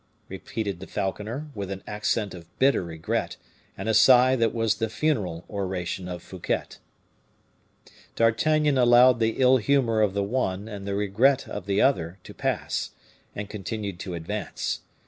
[0.29, 3.37] repeated the falconer, with an accent of bitter regret
[3.77, 6.79] and a sigh that was the funeral oration of Fouquet.
[8.15, 12.33] D'Artagnan allowed the ill humor of the one and the regret of the other to
[12.33, 12.89] pass,
[13.35, 14.79] and continued to advance.